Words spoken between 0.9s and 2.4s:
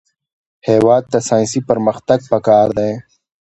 ته ساینسي پرمختګ